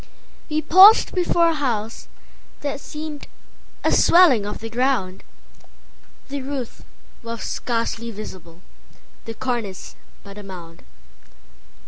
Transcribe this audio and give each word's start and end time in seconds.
We 0.49 0.63
paused 0.63 1.13
before 1.13 1.49
a 1.49 1.53
house 1.53 2.07
that 2.61 2.79
seemedA 2.79 3.27
swelling 3.91 4.47
of 4.47 4.57
the 4.57 4.67
ground; 4.67 5.23
The 6.29 6.41
roof 6.41 6.81
was 7.21 7.43
scarcely 7.43 8.09
visible, 8.09 8.61
The 9.25 9.35
cornice 9.35 9.95
but 10.23 10.39
a 10.39 10.43
mound. 10.43 10.81